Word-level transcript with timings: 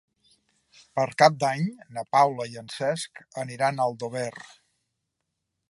Per 0.99 1.03
Cap 1.23 1.35
d'Any 1.43 1.67
na 1.97 2.05
Paula 2.15 2.49
i 2.53 2.57
en 2.63 2.73
Cesc 2.79 3.23
aniran 3.45 3.79
a 3.79 3.87
Aldover. 3.91 4.29